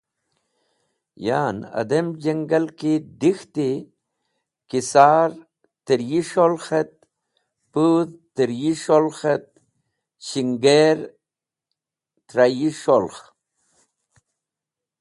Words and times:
Yan, 1.27 1.57
adem 1.79 2.07
jangal 2.23 2.65
ki 2.79 2.93
dek̃hti 3.21 3.69
ki 4.69 4.79
sar 4.91 5.29
trẽ 5.85 6.01
yi 6.09 6.21
z̃holkh 6.31 6.71
et 6.81 6.93
pũdh 7.71 8.15
trẽ 8.35 8.57
yi 8.61 8.71
z̃holkh 8.83 9.23
et 9.33 9.45
shinger 10.27 10.99
trẽ 12.29 12.53
yi 12.59 12.69
z̃holkh. 12.81 13.21